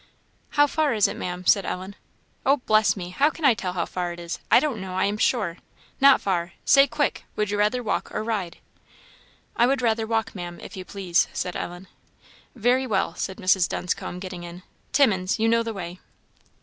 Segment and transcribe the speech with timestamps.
[0.57, 1.95] "How far is it, Maam?" said Ellen.
[2.43, 3.09] "Oh, bless me!
[3.11, 4.39] how can I tell how far it is?
[4.49, 5.57] I don't know, I am sure
[5.99, 8.57] not far; say, quick would you rather walk or ride?"
[9.55, 11.87] "I would rather walk, Maam, if you please," said Ellen.
[12.55, 13.69] "Very well," said Mrs.
[13.69, 15.99] Dunscombe, getting in; "Timmins, you know the way."